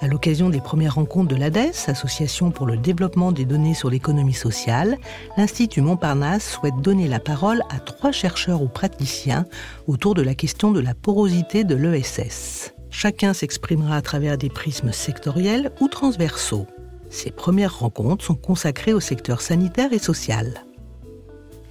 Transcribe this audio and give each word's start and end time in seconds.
À 0.00 0.08
l'occasion 0.08 0.50
des 0.50 0.60
premières 0.60 0.96
rencontres 0.96 1.28
de 1.28 1.36
l'ADES, 1.36 1.72
Association 1.86 2.50
pour 2.50 2.66
le 2.66 2.76
développement 2.76 3.32
des 3.32 3.44
données 3.44 3.74
sur 3.74 3.90
l'économie 3.90 4.34
sociale, 4.34 4.98
l'Institut 5.36 5.80
Montparnasse 5.80 6.50
souhaite 6.50 6.76
donner 6.80 7.08
la 7.08 7.20
parole 7.20 7.62
à 7.70 7.78
trois 7.78 8.12
chercheurs 8.12 8.60
ou 8.60 8.68
praticiens 8.68 9.46
autour 9.86 10.14
de 10.14 10.22
la 10.22 10.34
question 10.34 10.72
de 10.72 10.80
la 10.80 10.94
porosité 10.94 11.64
de 11.64 11.76
l'ESS. 11.76 12.74
Chacun 12.90 13.32
s'exprimera 13.32 13.96
à 13.96 14.02
travers 14.02 14.36
des 14.36 14.50
prismes 14.50 14.92
sectoriels 14.92 15.72
ou 15.80 15.88
transversaux. 15.88 16.66
Ces 17.10 17.30
premières 17.30 17.78
rencontres 17.78 18.24
sont 18.24 18.34
consacrées 18.34 18.92
au 18.92 19.00
secteur 19.00 19.40
sanitaire 19.40 19.92
et 19.92 19.98
social. 19.98 20.64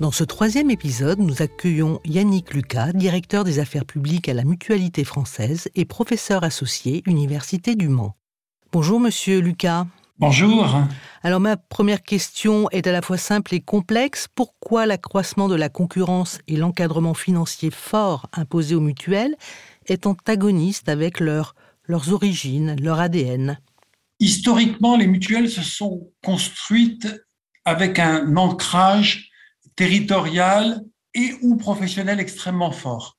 Dans 0.03 0.11
ce 0.11 0.25
troisième 0.25 0.69
épisode, 0.69 1.19
nous 1.19 1.41
accueillons 1.41 2.01
Yannick 2.03 2.53
Lucas, 2.53 2.91
directeur 2.91 3.45
des 3.45 3.59
affaires 3.59 3.85
publiques 3.85 4.27
à 4.27 4.33
la 4.33 4.43
Mutualité 4.43 5.05
française 5.05 5.69
et 5.75 5.85
professeur 5.85 6.43
associé 6.43 7.03
Université 7.05 7.75
du 7.75 7.87
Mans. 7.87 8.17
Bonjour 8.73 8.99
Monsieur 8.99 9.39
Lucas. 9.39 9.87
Bonjour. 10.19 10.75
Alors 11.21 11.39
ma 11.39 11.55
première 11.55 12.03
question 12.03 12.69
est 12.71 12.85
à 12.85 12.91
la 12.91 13.01
fois 13.01 13.15
simple 13.15 13.55
et 13.55 13.61
complexe. 13.61 14.27
Pourquoi 14.35 14.85
l'accroissement 14.85 15.47
de 15.47 15.55
la 15.55 15.69
concurrence 15.69 16.39
et 16.49 16.57
l'encadrement 16.57 17.13
financier 17.13 17.71
fort 17.71 18.27
imposé 18.33 18.75
aux 18.75 18.81
mutuelles 18.81 19.37
est 19.85 20.05
antagoniste 20.05 20.89
avec 20.89 21.21
leur, 21.21 21.55
leurs 21.85 22.11
origines, 22.11 22.75
leur 22.81 22.99
ADN 22.99 23.57
Historiquement, 24.19 24.97
les 24.97 25.07
mutuelles 25.07 25.49
se 25.49 25.61
sont 25.61 26.11
construites 26.21 27.07
avec 27.63 27.99
un 27.99 28.35
ancrage 28.35 29.29
territorial 29.75 30.83
et 31.13 31.33
ou 31.41 31.55
professionnel 31.55 32.19
extrêmement 32.19 32.71
fort. 32.71 33.17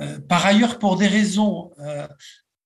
Euh, 0.00 0.18
par 0.20 0.46
ailleurs, 0.46 0.78
pour 0.78 0.96
des 0.96 1.06
raisons 1.06 1.70
euh, 1.80 2.06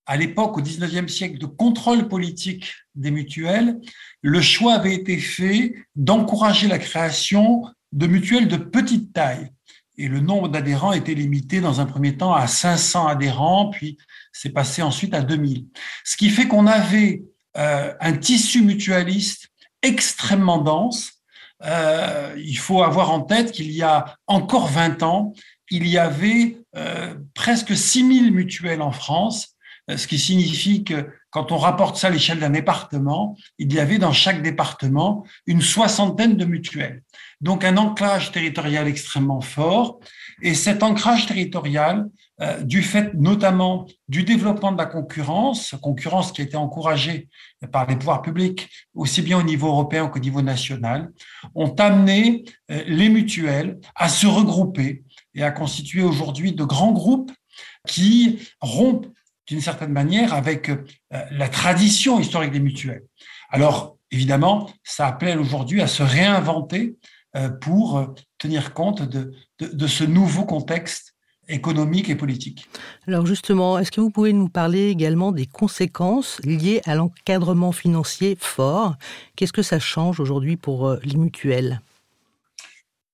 à 0.07 0.17
l'époque, 0.17 0.59
au 0.59 0.63
XIXe 0.63 1.13
siècle, 1.13 1.39
de 1.39 1.47
contrôle 1.47 2.09
politique 2.09 2.75
des 2.95 3.11
mutuelles, 3.11 3.81
le 4.21 4.41
choix 4.41 4.75
avait 4.75 4.95
été 4.95 5.19
fait 5.19 5.75
d'encourager 5.95 6.69
la 6.69 6.79
création 6.79 7.65
de 7.93 8.07
mutuelles 8.07 8.49
de 8.49 8.57
petite 8.57 9.13
taille. 9.13 9.51
Et 9.99 10.09
le 10.09 10.21
nombre 10.21 10.49
d'adhérents 10.49 10.93
était 10.93 11.15
limité 11.15 11.61
dans 11.61 11.81
un 11.81 11.87
premier 11.87 12.17
temps 12.17 12.35
à 12.35 12.47
500 12.47 13.07
adhérents, 13.07 13.71
puis 13.71 13.99
c'est 14.33 14.51
passé 14.51 14.83
ensuite 14.83 15.15
à 15.15 15.23
2000. 15.23 15.67
Ce 16.05 16.17
qui 16.17 16.31
fait 16.31 16.49
qu'on 16.49 16.67
avait 16.67 17.23
euh, 17.57 17.93
un 18.01 18.13
tissu 18.15 18.63
mutualiste 18.63 19.49
extrêmement 19.83 20.59
dense. 20.59 21.22
Euh, 21.65 22.35
il 22.37 22.59
faut 22.59 22.83
avoir 22.83 23.11
en 23.13 23.21
tête 23.21 23.53
qu'il 23.53 23.71
y 23.71 23.83
a 23.83 24.17
encore 24.27 24.69
20 24.69 25.03
ans, 25.03 25.33
il 25.71 25.87
y 25.87 25.97
avait 25.97 26.59
euh, 26.77 27.15
presque 27.35 27.77
6000 27.77 28.33
mutuelles 28.33 28.83
en 28.83 28.93
France 28.93 29.53
euh, 29.91 29.97
ce 29.97 30.07
qui 30.07 30.19
signifie 30.19 30.85
que 30.85 31.09
quand 31.33 31.51
on 31.51 31.57
rapporte 31.57 31.97
ça 31.97 32.09
à 32.09 32.11
l'échelle 32.11 32.39
d'un 32.39 32.51
département, 32.51 33.37
il 33.59 33.73
y 33.73 33.81
avait 33.81 33.99
dans 33.99 34.13
chaque 34.13 34.43
département 34.43 35.25
une 35.47 35.63
soixantaine 35.63 36.37
de 36.37 36.45
mutuelles. 36.45 37.03
Donc 37.41 37.65
un 37.65 37.79
ancrage 37.79 38.31
territorial 38.33 38.87
extrêmement 38.87 39.41
fort. 39.41 39.99
Et 40.43 40.55
cet 40.55 40.83
ancrage 40.83 41.27
territorial, 41.27 42.07
euh, 42.43 42.63
du 42.63 42.83
fait 42.83 43.15
notamment 43.15 43.87
du 44.09 44.25
développement 44.25 44.73
de 44.73 44.79
la 44.79 44.85
concurrence, 44.85 45.75
concurrence 45.81 46.33
qui 46.33 46.43
a 46.43 46.45
été 46.45 46.57
encouragée 46.57 47.29
par 47.73 47.87
les 47.87 47.97
pouvoirs 47.97 48.21
publics, 48.21 48.69
aussi 48.95 49.23
bien 49.23 49.39
au 49.39 49.43
niveau 49.43 49.69
européen 49.69 50.09
qu'au 50.09 50.19
niveau 50.19 50.43
national, 50.43 51.11
ont 51.55 51.75
amené 51.79 52.45
euh, 52.71 52.83
les 52.87 53.09
mutuelles 53.09 53.81
à 53.95 54.11
se 54.11 54.27
regrouper 54.27 55.03
et 55.35 55.43
à 55.43 55.51
constituer 55.51 56.03
aujourd'hui 56.03 56.53
de 56.53 56.65
grands 56.65 56.93
groupes 56.93 57.33
qui 57.87 58.39
rompent 58.61 59.09
d'une 59.47 59.61
certaine 59.61 59.93
manière 59.93 60.35
avec 60.35 60.69
euh, 60.69 60.77
la 61.31 61.49
tradition 61.49 62.21
historique 62.21 62.53
des 62.53 62.61
mutuelles. 62.61 63.05
Alors, 63.51 63.97
évidemment, 64.11 64.71
ça 64.85 65.07
appelle 65.07 65.39
aujourd'hui 65.39 65.81
à 65.81 65.87
se 65.87 66.03
réinventer 66.03 66.97
euh, 67.37 67.49
pour 67.49 67.99
euh, 67.99 68.07
tenir 68.39 68.75
compte 68.75 69.03
de, 69.03 69.33
de, 69.59 69.87
ce 69.87 70.05
nouveau 70.05 70.45
contexte 70.45 71.15
économique 71.49 72.09
et 72.09 72.15
politique. 72.15 72.69
Alors 73.09 73.27
justement, 73.27 73.79
est-ce 73.79 73.91
que 73.91 74.01
vous 74.01 74.11
pouvez 74.11 74.33
nous 74.33 74.49
parler 74.49 74.89
également 74.89 75.33
des 75.33 75.47
conséquences 75.47 76.41
liées 76.45 76.81
à 76.85 76.95
l'encadrement 76.95 77.73
financier 77.73 78.37
fort? 78.39 78.95
Qu'est-ce 79.35 79.53
que 79.53 79.63
ça 79.63 79.79
change 79.79 80.21
aujourd'hui 80.21 80.57
pour 80.57 80.97
les 81.03 81.17
mutuelles? 81.17 81.81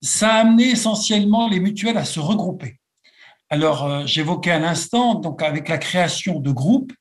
Ça 0.02 0.34
a 0.34 0.40
amené 0.40 0.70
essentiellement 0.70 1.48
les 1.48 1.58
mutuelles 1.58 1.96
à 1.96 2.04
se 2.04 2.20
regrouper. 2.20 2.78
Alors, 3.50 3.86
euh, 3.86 4.06
j'évoquais 4.06 4.50
à 4.50 4.58
l'instant, 4.58 5.14
donc 5.14 5.42
avec 5.42 5.68
la 5.68 5.78
création 5.78 6.40
de 6.40 6.50
groupes, 6.50 6.92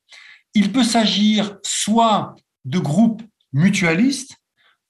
il 0.53 0.71
peut 0.71 0.83
s'agir 0.83 1.57
soit 1.63 2.35
de 2.65 2.79
groupes 2.79 3.21
mutualistes, 3.53 4.35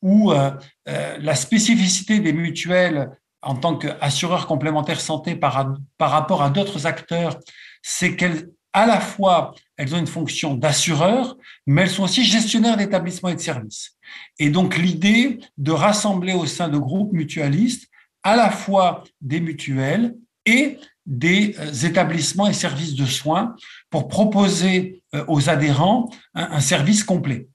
où 0.02 0.32
euh, 0.32 0.52
euh, 0.88 1.18
la 1.20 1.36
spécificité 1.36 2.20
des 2.20 2.34
mutuelles 2.34 3.10
en 3.42 3.56
tant 3.56 3.76
qu'assureurs 3.78 4.48
complémentaires 4.48 5.02
santé 5.02 5.36
par, 5.36 5.74
par 5.98 6.12
rapport 6.12 6.44
à 6.44 6.50
d'autres 6.50 6.86
acteurs, 6.86 7.38
c'est 7.82 8.16
qu'elles 8.16 8.50
à 8.74 8.86
la 8.86 9.00
fois, 9.00 9.56
elles 9.76 9.96
ont 9.96 9.98
une 9.98 10.06
fonction 10.06 10.54
d'assureur, 10.54 11.36
mais 11.66 11.84
elles 11.84 11.90
sont 11.90 12.04
aussi 12.04 12.24
gestionnaires 12.24 12.78
d'établissements 12.78 13.30
et 13.30 13.36
de 13.36 13.40
services. 13.40 13.98
Et 14.38 14.52
donc, 14.52 14.78
l'idée 14.78 15.40
de 15.58 15.72
rassembler 15.72 16.34
au 16.34 16.46
sein 16.46 16.70
de 16.70 16.78
groupes 16.78 17.12
mutualistes 17.12 17.88
à 18.22 18.36
la 18.36 18.52
fois 18.52 19.04
des 19.20 19.40
mutuelles 19.40 20.16
et 20.46 20.78
des 21.08 21.56
euh, 21.58 21.72
établissements 21.88 22.48
et 22.48 22.54
services 22.54 22.94
de 22.94 23.06
soins 23.06 23.56
pour 23.90 24.10
proposer 24.10 25.02
euh, 25.16 25.24
aux 25.28 25.50
adhérents 25.50 26.10
un, 26.36 26.60
service 26.60 27.04
complet. 27.04 27.48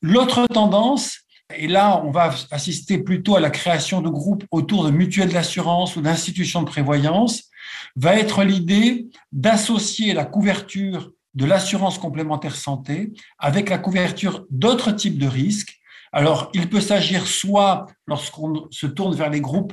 L'autre 0.00 0.46
tendance, 0.46 1.18
et 1.54 1.66
là 1.66 2.00
on 2.04 2.10
va 2.10 2.34
assister 2.50 2.98
plutôt 2.98 3.36
à 3.36 3.40
la 3.40 3.50
création 3.50 4.00
de 4.00 4.08
groupes 4.08 4.44
autour 4.50 4.84
de 4.84 4.90
mutuelles 4.90 5.32
d'assurance 5.32 5.96
ou 5.96 6.00
d'institutions 6.00 6.62
de 6.62 6.66
prévoyance, 6.66 7.50
va 7.96 8.16
être 8.16 8.44
l'idée 8.44 9.08
d'associer 9.32 10.14
la 10.14 10.24
couverture 10.24 11.10
de 11.34 11.44
l'assurance 11.44 11.98
complémentaire 11.98 12.54
santé 12.54 13.12
avec 13.38 13.68
la 13.70 13.78
couverture 13.78 14.46
d'autres 14.50 14.92
types 14.92 15.18
de 15.18 15.26
risques. 15.26 15.80
Alors, 16.12 16.50
il 16.52 16.68
peut 16.68 16.80
s'agir 16.80 17.26
soit, 17.26 17.86
lorsqu'on 18.06 18.68
se 18.70 18.86
tourne 18.86 19.14
vers 19.14 19.30
les 19.30 19.40
groupes 19.40 19.72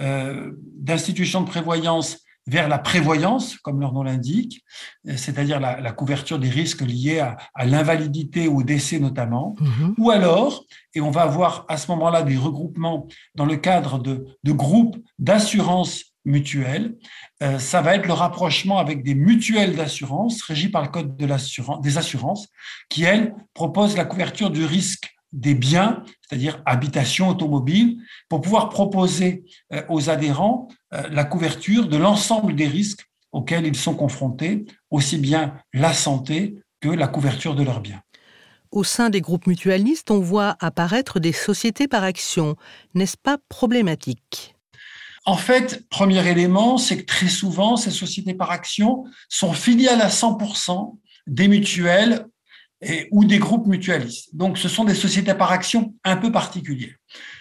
euh, 0.00 0.52
d'institutions 0.76 1.40
de 1.40 1.48
prévoyance, 1.48 2.18
vers 2.48 2.68
la 2.68 2.78
prévoyance, 2.78 3.58
comme 3.58 3.78
leur 3.80 3.92
nom 3.92 4.02
l'indique, 4.02 4.64
c'est-à-dire 5.04 5.60
la, 5.60 5.92
couverture 5.92 6.38
des 6.38 6.48
risques 6.48 6.80
liés 6.80 7.20
à, 7.20 7.66
l'invalidité 7.66 8.48
ou 8.48 8.60
au 8.60 8.62
décès 8.62 8.98
notamment, 8.98 9.54
mhm. 9.60 9.94
ou 9.98 10.10
alors, 10.10 10.64
et 10.94 11.00
on 11.00 11.10
va 11.10 11.22
avoir 11.22 11.66
à 11.68 11.76
ce 11.76 11.90
moment-là 11.90 12.22
des 12.22 12.36
regroupements 12.36 13.06
dans 13.34 13.44
le 13.44 13.56
cadre 13.56 13.98
de, 13.98 14.52
groupes 14.52 14.96
d'assurance 15.18 16.04
mutuelle, 16.24 16.96
euh, 17.42 17.58
ça 17.58 17.82
va 17.82 17.94
être 17.94 18.06
le 18.06 18.12
rapprochement 18.12 18.78
avec 18.78 19.02
des 19.02 19.14
mutuelles 19.14 19.76
d'assurance 19.76 20.42
régies 20.42 20.68
par 20.68 20.82
le 20.82 20.88
Code 20.88 21.16
de 21.16 21.26
des 21.82 21.98
assurances, 21.98 22.48
qui, 22.88 23.04
elles, 23.04 23.34
proposent 23.54 23.96
la 23.96 24.04
couverture 24.04 24.50
du 24.50 24.64
risque 24.64 25.14
des 25.32 25.54
biens, 25.54 26.02
c'est-à-dire 26.22 26.62
habitation 26.64 27.28
automobile, 27.28 27.98
pour 28.28 28.40
pouvoir 28.40 28.70
proposer 28.70 29.44
euh, 29.72 29.82
aux 29.88 30.08
adhérents 30.10 30.68
euh, 30.68 30.74
la 30.90 31.24
couverture 31.24 31.88
de 31.88 31.96
l'ensemble 31.96 32.54
des 32.54 32.66
risques 32.66 33.06
auxquels 33.32 33.66
ils 33.66 33.76
sont 33.76 33.94
confrontés, 33.94 34.64
aussi 34.90 35.18
bien 35.18 35.54
la 35.74 35.92
santé 35.92 36.62
que 36.80 36.88
la 36.88 37.08
couverture 37.08 37.54
de 37.54 37.62
leurs 37.62 37.80
biens. 37.80 38.00
Au 38.70 38.84
sein 38.84 39.08
des 39.08 39.22
groupes 39.22 39.46
mutualistes, 39.46 40.10
on 40.10 40.20
voit 40.20 40.56
apparaître 40.60 41.20
des 41.20 41.32
sociétés 41.32 41.88
par 41.88 42.04
action. 42.04 42.56
N'est-ce 42.94 43.16
pas 43.16 43.38
problématique? 43.48 44.54
En 45.24 45.36
fait, 45.36 45.88
premier 45.88 46.26
élément, 46.26 46.78
c'est 46.78 46.98
que 46.98 47.06
très 47.06 47.28
souvent, 47.28 47.76
ces 47.76 47.90
sociétés 47.90 48.34
par 48.34 48.50
action 48.50 49.04
sont 49.28 49.52
filiales 49.52 50.00
à 50.00 50.08
100% 50.08 50.98
des 51.26 51.48
mutuelles 51.48 52.26
ou 53.10 53.24
des 53.24 53.38
groupes 53.38 53.66
mutualistes. 53.66 54.34
Donc, 54.34 54.56
ce 54.58 54.68
sont 54.68 54.84
des 54.84 54.94
sociétés 54.94 55.34
par 55.34 55.50
action 55.50 55.94
un 56.04 56.16
peu 56.16 56.30
particulières. 56.30 56.94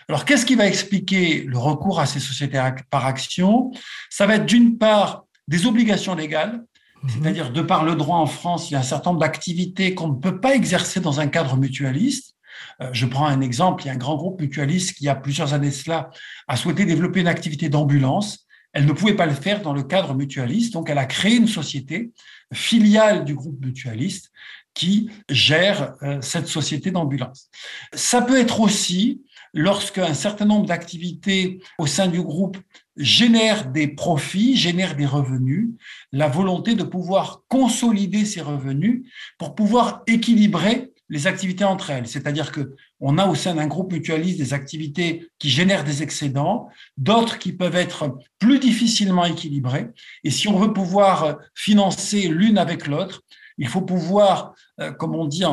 Alors, 0.09 0.25
qu'est-ce 0.25 0.45
qui 0.45 0.55
va 0.55 0.67
expliquer 0.67 1.43
le 1.43 1.57
recours 1.57 1.99
à 1.99 2.05
ces 2.05 2.19
sociétés 2.19 2.61
par 2.89 3.05
action? 3.05 3.71
Ça 4.09 4.25
va 4.25 4.35
être 4.35 4.45
d'une 4.45 4.77
part 4.77 5.25
des 5.47 5.65
obligations 5.65 6.15
légales, 6.15 6.63
mhm. 7.03 7.09
c'est-à-dire 7.09 7.51
de 7.51 7.61
par 7.61 7.83
le 7.83 7.95
droit 7.95 8.17
en 8.17 8.25
France, 8.25 8.69
il 8.69 8.73
y 8.73 8.75
a 8.77 8.79
un 8.79 8.83
certain 8.83 9.11
nombre 9.11 9.21
d'activités 9.21 9.93
qu'on 9.93 10.09
ne 10.09 10.19
peut 10.19 10.39
pas 10.39 10.55
exercer 10.55 10.99
dans 10.99 11.19
un 11.19 11.27
cadre 11.27 11.57
mutualiste. 11.57 12.35
Euh, 12.81 12.89
je 12.91 13.05
prends 13.05 13.27
un 13.27 13.41
exemple, 13.41 13.83
il 13.83 13.87
y 13.87 13.89
a 13.89 13.93
un 13.93 13.97
grand 13.97 14.15
groupe 14.15 14.41
mutualiste 14.41 14.93
qui, 14.93 15.03
il 15.03 15.07
y 15.07 15.09
a 15.09 15.15
plusieurs 15.15 15.53
années 15.53 15.71
cela, 15.71 16.09
a 16.47 16.55
souhaité 16.55 16.85
développer 16.85 17.19
une 17.21 17.27
activité 17.27 17.69
d'ambulance 17.69 18.47
elle 18.77 18.85
ne 18.85 18.91
pouvait 18.91 19.15
pas 19.15 19.25
le 19.25 19.33
faire 19.33 19.63
dans 19.63 19.73
le 19.73 19.81
cadre 19.81 20.13
mutualiste, 20.13 20.73
donc 20.73 20.91
elle 20.91 20.99
a 20.99 21.07
créé 21.07 21.35
une 21.35 21.47
société 21.47 22.11
filiale 22.53 23.25
du 23.25 23.33
groupe 23.33 23.59
mutualiste 23.59 24.31
qui 24.75 25.09
gère 25.29 25.95
euh, 26.03 26.21
cette 26.21 26.47
société 26.47 26.91
d'ambulance. 26.91 27.49
Ça 27.93 28.21
peut 28.21 28.39
être 28.39 28.59
aussi 28.59 29.23
lorsque 29.57 29.97
un 29.97 30.13
certain 30.13 30.45
nombre 30.45 30.67
d'activités 30.67 31.59
au 31.79 31.87
sein 31.87 32.07
du 32.07 32.21
groupe 32.21 32.57
génèrent 32.95 33.69
des 33.71 33.87
profits, 33.87 34.55
génèrent 34.55 34.95
des 34.95 35.05
revenus, 35.05 35.69
la 36.11 36.27
volonté 36.27 36.75
de 36.75 36.83
pouvoir 36.83 37.41
consolider 37.47 38.23
ces 38.23 38.41
revenus 38.41 39.07
pour 39.37 39.55
pouvoir 39.55 40.03
équilibrer 40.07 40.93
les 41.09 41.25
activités 41.25 41.63
entre 41.63 41.89
elles. 41.89 42.07
C'est-à-dire 42.07 42.51
que 42.51 42.75
on 42.99 43.17
a 43.17 43.27
au 43.27 43.35
sein 43.35 43.55
d'un 43.55 43.67
groupe 43.67 43.93
mutualiste 43.93 44.37
des 44.37 44.53
activités 44.53 45.29
qui 45.39 45.49
génèrent 45.49 45.83
des 45.83 46.03
excédents, 46.03 46.69
d'autres 46.97 47.39
qui 47.39 47.53
peuvent 47.53 47.75
être 47.75 48.17
plus 48.39 48.59
difficilement 48.59 49.25
équilibrées. 49.25 49.87
Et 50.23 50.29
si 50.29 50.47
on 50.47 50.59
veut 50.59 50.73
pouvoir 50.73 51.37
financer 51.55 52.27
l'une 52.27 52.57
avec 52.57 52.87
l'autre, 52.87 53.21
il 53.57 53.67
faut 53.67 53.81
pouvoir, 53.81 54.53
euh, 54.79 54.91
comme 54.91 55.15
on 55.15 55.25
dit 55.25 55.45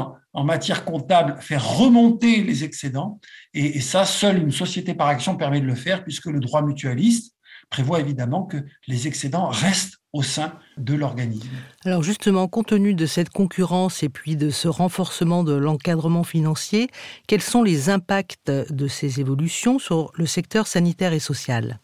matière 0.42 0.84
comptable, 0.84 1.36
faire 1.40 1.64
remonter 1.64 2.42
les 2.42 2.64
excédents. 2.64 3.20
Et, 3.52 3.76
et 3.76 3.80
ça, 3.80 4.04
seule 4.04 4.42
une 4.42 4.50
société 4.50 4.94
par 4.94 5.06
action 5.06 5.36
permet 5.36 5.60
de 5.60 5.66
le 5.66 5.76
faire, 5.76 6.02
puisque 6.02 6.26
le 6.26 6.40
droit 6.40 6.62
mutualiste 6.62 7.34
prévoit 7.70 8.00
évidemment 8.00 8.44
que 8.44 8.58
les 8.86 9.06
excédents 9.06 9.48
restent 9.48 9.98
au 10.12 10.22
sein 10.22 10.52
de 10.76 10.94
l'organisme. 10.94 11.50
Alors 11.84 12.02
justement, 12.02 12.46
compte 12.46 12.68
tenu 12.68 12.94
de 12.94 13.06
cette 13.06 13.30
concurrence 13.30 14.02
et 14.02 14.08
puis 14.08 14.36
de 14.36 14.50
ce 14.50 14.68
renforcement 14.68 15.42
de 15.42 15.54
l'encadrement 15.54 16.24
financier, 16.24 16.88
quels 17.26 17.42
sont 17.42 17.62
les 17.62 17.90
impacts 17.90 18.50
de 18.50 18.86
ces 18.86 19.20
évolutions 19.20 19.78
sur 19.78 20.12
le 20.14 20.26
secteur 20.26 20.66
sanitaire 20.66 21.12
et 21.12 21.18
social? 21.20 21.80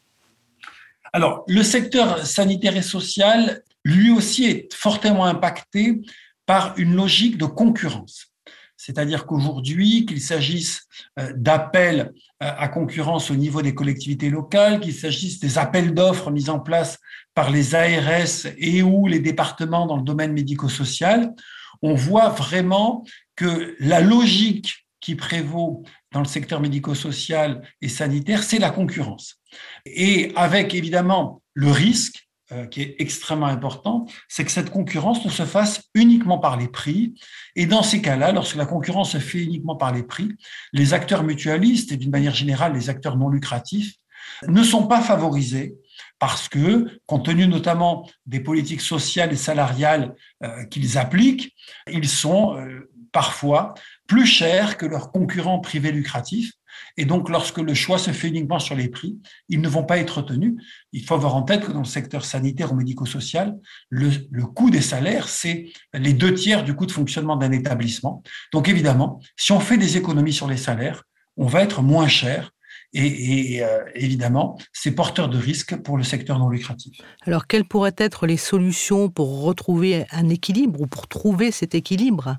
Alors, 1.12 1.42
le 1.48 1.64
secteur 1.64 2.24
sanitaire 2.24 2.76
et 2.76 2.82
social 2.82 3.62
lui 3.84 4.10
aussi 4.12 4.44
est 4.44 4.72
fortement 4.72 5.24
impacté 5.24 6.00
par 6.46 6.74
une 6.76 6.94
logique 6.94 7.36
de 7.36 7.46
concurrence. 7.46 8.29
C'est-à-dire 8.82 9.26
qu'aujourd'hui, 9.26 10.06
qu'il 10.06 10.22
s'agisse 10.22 10.88
euh, 11.18 11.34
d'appels 11.36 12.12
euh, 12.42 12.50
à 12.56 12.66
concurrence 12.68 13.30
au 13.30 13.34
niveau 13.34 13.60
des 13.60 13.74
collectivités 13.74 14.30
locales, 14.30 14.80
qu'il 14.80 14.94
s'agisse 14.94 15.38
des 15.38 15.58
appels 15.58 15.92
d'offres 15.92 16.30
mis 16.30 16.48
en 16.48 16.58
place 16.58 16.98
par 17.34 17.50
les 17.50 17.74
ARS 17.74 18.46
et 18.56 18.82
ou 18.82 19.06
les 19.06 19.18
départements 19.18 19.86
dans 19.86 19.98
le 19.98 20.02
domaine 20.02 20.32
médico-social, 20.32 21.34
on 21.82 21.92
voit 21.92 22.30
vraiment 22.30 23.04
que 23.36 23.76
la 23.80 24.00
logique 24.00 24.86
qui 25.00 25.14
prévaut 25.14 25.82
dans 26.12 26.20
le 26.20 26.26
secteur 26.26 26.60
médico-social 26.60 27.60
et 27.82 27.88
sanitaire, 27.88 28.42
c'est 28.42 28.58
la 28.58 28.70
concurrence. 28.70 29.36
Et 29.84 30.32
avec 30.36 30.74
évidemment 30.74 31.42
le 31.52 31.70
risque 31.70 32.29
qui 32.70 32.82
est 32.82 32.96
extrêmement 32.98 33.46
important, 33.46 34.06
c'est 34.28 34.44
que 34.44 34.50
cette 34.50 34.70
concurrence 34.70 35.24
ne 35.24 35.30
se 35.30 35.44
fasse 35.44 35.82
uniquement 35.94 36.38
par 36.38 36.56
les 36.56 36.68
prix. 36.68 37.14
Et 37.56 37.66
dans 37.66 37.82
ces 37.82 38.02
cas-là, 38.02 38.32
lorsque 38.32 38.56
la 38.56 38.66
concurrence 38.66 39.12
se 39.12 39.18
fait 39.18 39.38
uniquement 39.38 39.76
par 39.76 39.92
les 39.92 40.02
prix, 40.02 40.32
les 40.72 40.94
acteurs 40.94 41.22
mutualistes 41.22 41.92
et 41.92 41.96
d'une 41.96 42.10
manière 42.10 42.34
générale 42.34 42.74
les 42.74 42.90
acteurs 42.90 43.16
non 43.16 43.28
lucratifs 43.28 43.94
ne 44.48 44.62
sont 44.62 44.86
pas 44.86 45.00
favorisés 45.00 45.74
parce 46.18 46.48
que, 46.48 47.00
compte 47.06 47.26
tenu 47.26 47.46
notamment 47.46 48.08
des 48.26 48.40
politiques 48.40 48.80
sociales 48.80 49.32
et 49.32 49.36
salariales 49.36 50.14
euh, 50.42 50.64
qu'ils 50.64 50.98
appliquent, 50.98 51.54
ils 51.90 52.08
sont 52.08 52.56
euh, 52.56 52.90
parfois 53.12 53.74
plus 54.06 54.26
chers 54.26 54.76
que 54.76 54.86
leurs 54.86 55.12
concurrents 55.12 55.60
privés 55.60 55.92
lucratifs 55.92 56.52
et 56.96 57.04
donc, 57.04 57.28
lorsque 57.28 57.58
le 57.58 57.74
choix 57.74 57.98
se 57.98 58.10
fait 58.10 58.28
uniquement 58.28 58.58
sur 58.58 58.74
les 58.74 58.88
prix, 58.88 59.18
ils 59.48 59.60
ne 59.60 59.68
vont 59.68 59.84
pas 59.84 59.98
être 59.98 60.22
tenus. 60.22 60.54
Il 60.92 61.04
faut 61.04 61.14
avoir 61.14 61.34
en 61.36 61.42
tête 61.42 61.64
que 61.66 61.72
dans 61.72 61.80
le 61.80 61.84
secteur 61.84 62.24
sanitaire 62.24 62.72
ou 62.72 62.76
médico-social, 62.76 63.56
le, 63.88 64.10
coût 64.44 64.70
des 64.70 64.80
salaires, 64.80 65.28
c'est 65.28 65.66
les 65.94 66.12
deux 66.12 66.34
tiers 66.34 66.64
du 66.64 66.74
coût 66.74 66.86
de 66.86 66.92
fonctionnement 66.92 67.36
d'un 67.36 67.52
établissement. 67.52 68.22
Donc, 68.52 68.68
évidemment, 68.68 69.20
si 69.36 69.52
on 69.52 69.60
fait 69.60 69.78
des 69.78 69.96
économies 69.96 70.32
sur 70.32 70.48
les 70.48 70.56
salaires, 70.56 71.04
on 71.36 71.46
va 71.46 71.62
être 71.62 71.82
moins 71.82 72.08
cher 72.08 72.50
et, 72.92 73.62
euh, 73.62 73.84
évidemment, 73.94 74.58
c'est 74.72 74.90
porteur 74.90 75.28
de 75.28 75.38
risques 75.38 75.76
pour 75.76 75.96
le 75.96 76.02
secteur 76.02 76.38
non 76.40 76.48
lucratif. 76.48 77.00
Alors, 77.22 77.46
quelles 77.46 77.64
pourraient 77.64 77.94
être 77.96 78.26
les 78.26 78.36
solutions 78.36 79.08
pour 79.08 79.42
retrouver 79.42 80.06
un 80.10 80.28
équilibre 80.28 80.80
ou 80.80 80.86
pour 80.88 81.06
trouver 81.06 81.52
cet 81.52 81.76
équilibre? 81.76 82.36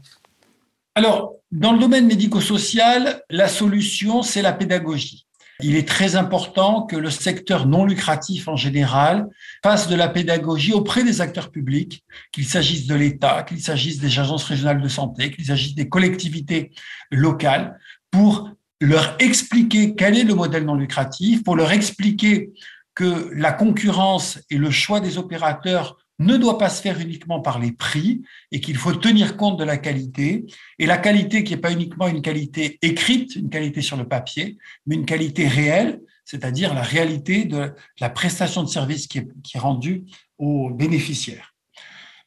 Alors, 0.95 1.35
dans 1.51 1.73
le 1.73 1.79
domaine 1.79 2.07
médico-social, 2.07 3.23
la 3.29 3.47
solution, 3.47 4.23
c'est 4.23 4.41
la 4.41 4.53
pédagogie. 4.53 5.27
Il 5.63 5.75
est 5.75 5.87
très 5.87 6.15
important 6.15 6.83
que 6.83 6.95
le 6.95 7.11
secteur 7.11 7.67
non 7.67 7.85
lucratif 7.85 8.47
en 8.47 8.55
général 8.55 9.27
fasse 9.63 9.87
de 9.87 9.95
la 9.95 10.07
pédagogie 10.07 10.73
auprès 10.73 11.03
des 11.03 11.21
acteurs 11.21 11.51
publics, 11.51 12.03
qu'il 12.31 12.45
s'agisse 12.45 12.87
de 12.87 12.95
l'État, 12.95 13.43
qu'il 13.43 13.61
s'agisse 13.61 13.99
des 13.99 14.17
agences 14.17 14.45
régionales 14.45 14.81
de 14.81 14.87
santé, 14.87 15.29
qu'il 15.29 15.45
s'agisse 15.45 15.75
des 15.75 15.87
collectivités 15.87 16.71
locales, 17.11 17.77
pour 18.09 18.49
leur 18.79 19.15
expliquer 19.19 19.93
quel 19.93 20.17
est 20.17 20.23
le 20.23 20.33
modèle 20.33 20.65
non 20.65 20.75
lucratif, 20.75 21.43
pour 21.43 21.55
leur 21.55 21.71
expliquer 21.71 22.51
que 22.95 23.29
la 23.35 23.51
concurrence 23.51 24.39
et 24.49 24.57
le 24.57 24.71
choix 24.71 24.99
des 24.99 25.17
opérateurs 25.17 25.97
ne 26.21 26.37
doit 26.37 26.57
pas 26.57 26.69
se 26.69 26.81
faire 26.81 26.99
uniquement 26.99 27.41
par 27.41 27.59
les 27.59 27.71
prix 27.71 28.21
et 28.51 28.61
qu'il 28.61 28.77
faut 28.77 28.93
tenir 28.93 29.37
compte 29.37 29.57
de 29.57 29.63
la 29.63 29.77
qualité. 29.77 30.45
Et 30.79 30.85
la 30.85 30.97
qualité 30.97 31.43
qui 31.43 31.53
n'est 31.53 31.61
pas 31.61 31.71
uniquement 31.71 32.07
une 32.07 32.21
qualité 32.21 32.77
écrite, 32.81 33.35
une 33.35 33.49
qualité 33.49 33.81
sur 33.81 33.97
le 33.97 34.07
papier, 34.07 34.57
mais 34.85 34.95
une 34.95 35.05
qualité 35.05 35.47
réelle, 35.47 35.99
c'est-à-dire 36.25 36.73
la 36.73 36.83
réalité 36.83 37.45
de 37.45 37.73
la 37.99 38.09
prestation 38.09 38.63
de 38.63 38.69
service 38.69 39.07
qui 39.07 39.19
est, 39.19 39.57
rendue 39.57 40.05
aux 40.37 40.69
bénéficiaires. 40.69 41.53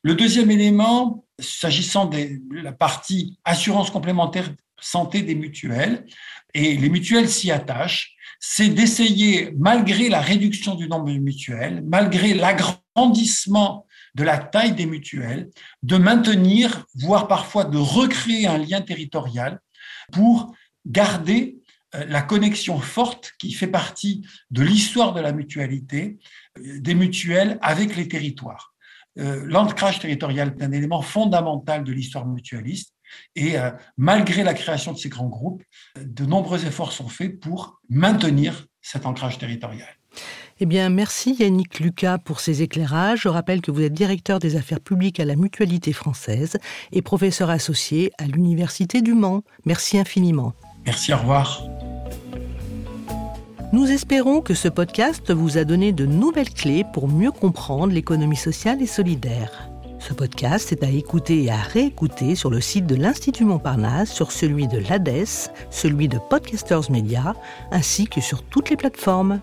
Le 0.02 0.14
deuxième 0.14 0.50
élément, 0.50 1.24
s'agissant 1.38 2.06
de 2.06 2.40
la 2.62 2.72
partie 2.72 3.38
assurance 3.44 3.90
complémentaire 3.90 4.52
santé 4.80 5.22
des 5.22 5.34
mutuelles, 5.34 6.04
et 6.52 6.76
les 6.76 6.88
mutuelles 6.88 7.28
s'y 7.28 7.50
attachent, 7.50 8.14
c'est 8.38 8.68
d'essayer, 8.68 9.52
malgré 9.58 10.10
la 10.10 10.20
réduction 10.20 10.74
du 10.74 10.86
nombre 10.86 11.06
de 11.06 11.18
mutuelles, 11.18 11.82
malgré 11.86 12.34
l'agrandissement 12.94 13.86
de 14.14 14.22
la 14.22 14.38
taille 14.38 14.74
des 14.74 14.86
mutuelles, 14.86 15.50
de 15.82 15.96
maintenir, 15.96 16.86
voire 16.94 17.26
parfois 17.26 17.64
de 17.64 17.78
recréer 17.78 18.46
un 18.46 18.58
lien 18.58 18.80
territorial 18.80 19.60
pour 20.12 20.54
garder 20.86 21.58
euh, 21.94 22.04
la 22.06 22.22
connexion 22.22 22.78
forte 22.78 23.32
qui 23.38 23.52
fait 23.52 23.66
partie 23.66 24.26
de 24.50 24.62
l'histoire 24.62 25.12
de 25.12 25.20
la 25.20 25.32
mutualité, 25.32 26.18
euh, 26.58 26.80
des 26.80 26.94
mutuelles 26.94 27.58
avec 27.60 27.96
les 27.96 28.06
territoires. 28.06 28.74
Euh, 29.18 29.44
l'ancrage 29.46 30.00
territorial 30.00 30.54
est 30.56 30.62
un 30.62 30.72
élément 30.72 31.02
fondamental 31.02 31.84
de 31.84 31.92
l'histoire 31.92 32.26
mutualiste 32.26 32.92
et 33.36 33.54
malgré 33.96 34.42
la 34.42 34.54
création 34.54 34.92
de 34.92 34.98
ces 34.98 35.08
grands 35.08 35.28
groupes, 35.28 35.62
de 35.94 36.24
nombreux 36.24 36.66
efforts 36.66 36.90
sont 36.90 37.06
faits 37.06 37.38
pour 37.38 37.80
maintenir 37.88 38.66
cet 38.82 39.06
ancrage 39.06 39.38
territorial. 39.38 39.88
Eh 40.60 40.66
bien, 40.66 40.88
merci 40.88 41.36
Yannick 41.38 41.80
Lucas 41.80 42.18
pour 42.18 42.40
ces 42.40 42.62
éclairages. 42.62 43.22
Je 43.22 43.28
rappelle 43.28 43.60
que 43.60 43.70
vous 43.70 43.82
êtes 43.82 43.92
directeur 43.92 44.38
des 44.38 44.56
affaires 44.56 44.80
publiques 44.80 45.18
à 45.18 45.24
la 45.24 45.34
Mutualité 45.34 45.92
française 45.92 46.58
et 46.92 47.02
professeur 47.02 47.50
associé 47.50 48.12
à 48.18 48.24
l'Université 48.24 49.02
du 49.02 49.14
Mans. 49.14 49.42
Merci 49.64 49.98
infiniment. 49.98 50.54
Merci, 50.86 51.12
au 51.12 51.18
revoir. 51.18 51.64
Nous 53.72 53.90
espérons 53.90 54.40
que 54.40 54.54
ce 54.54 54.68
podcast 54.68 55.32
vous 55.32 55.58
a 55.58 55.64
donné 55.64 55.90
de 55.90 56.06
nouvelles 56.06 56.54
clés 56.54 56.84
pour 56.92 57.08
mieux 57.08 57.32
comprendre 57.32 57.92
l'économie 57.92 58.36
sociale 58.36 58.80
et 58.80 58.86
solidaire. 58.86 59.68
Ce 59.98 60.12
podcast 60.12 60.70
est 60.70 60.84
à 60.84 60.88
écouter 60.88 61.44
et 61.44 61.50
à 61.50 61.56
réécouter 61.56 62.36
sur 62.36 62.50
le 62.50 62.60
site 62.60 62.86
de 62.86 62.94
l'Institut 62.94 63.44
Montparnasse, 63.44 64.12
sur 64.12 64.30
celui 64.30 64.68
de 64.68 64.78
l'ADES, 64.78 65.50
celui 65.70 66.08
de 66.08 66.18
Podcasters 66.30 66.90
Media, 66.90 67.34
ainsi 67.72 68.06
que 68.06 68.20
sur 68.20 68.44
toutes 68.44 68.70
les 68.70 68.76
plateformes. 68.76 69.40